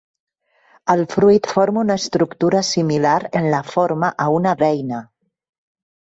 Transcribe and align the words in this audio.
El 0.93 1.01
fruit 1.09 1.49
forma 1.57 1.81
una 1.87 1.97
estructura 2.01 2.61
similar 2.69 3.17
en 3.41 3.45
la 3.55 3.59
forma 3.73 4.09
a 4.25 4.27
una 4.39 4.55
beina. 4.63 5.03